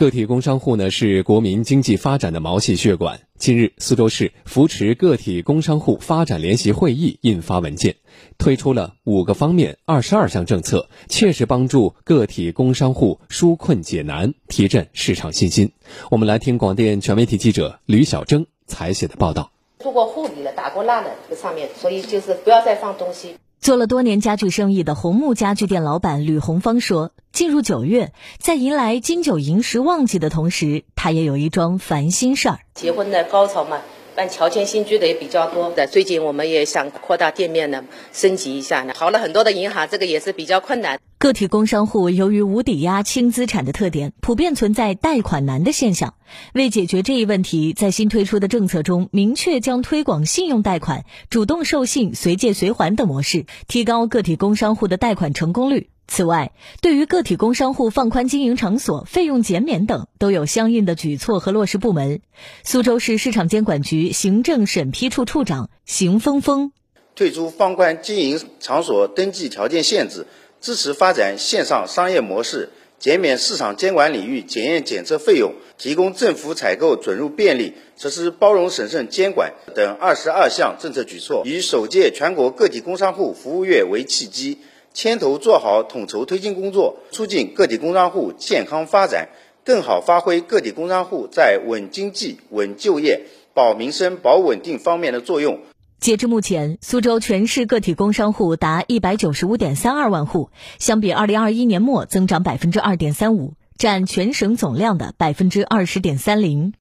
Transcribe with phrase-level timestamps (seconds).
[0.00, 3.20] 个体工商户呢是国民经济发展的毛细血管。
[3.36, 7.96] 近日，苏州市扶持个体工商户发展联席会议印发文件，
[8.38, 15.70] 推出了五个方面、二十二项政策，切实帮助个体工商户纾困解难，提振市场信心。
[16.10, 19.52] 我们来听广电全媒体记者吕小征采写的报道。
[19.80, 23.34] 做过护理了，打过蜡的这上面，所以就是不要再放东西。
[23.60, 32.60] 做了多年家具生意的红木家具店老板吕红芳说：“进入九月，在迎来金九银十旺季的同时，他也有一桩烦心事儿。
[32.74, 33.82] 结婚的高潮嘛。”
[34.16, 38.94] 办乔迁新居的也比较多的，最近我们也想扩大店面呢，升级一下呢。
[38.96, 40.98] 好了很多的银行，这个也是比较困难。
[41.20, 46.14] 个体工商户由于无抵押、轻资产的特点，普遍存在贷款难的现象。
[46.54, 55.90] 为解决这一问题，在新推出的政策中，明确将推广信用贷款、主动授信、随借随还等模式，提高个体工商户的贷款成功率。
[56.08, 62.22] 此外，对于个体工商户放宽经营场所费用减免等，都有相应的举措和落实部门。
[62.64, 66.72] 苏州市市场监管局行政审批处处长邢峰峰
[67.14, 70.26] 退出放宽经营场所登记条件限制，
[70.60, 84.58] 支持发展线上商业模式，减免市场监管领域检验检测费用，提供政府采购准入便利，实施包容审慎监管等二十二项政策举措，以首届全国个体工商户服务月为契机。
[84.92, 89.28] 牵头做好统筹推进工作，促进个体工商户健康发展，
[89.64, 93.22] 更好发挥个体工商户在稳经济、稳就业、
[93.54, 95.60] 保民生、保稳定方面的作用。
[96.00, 100.48] 截至目前，苏州全市个体工商户达一百九十五点三二万户，
[100.78, 106.72] 相比二零二一年末增长百分之二点三五，占全省总量的百分之二十点三零。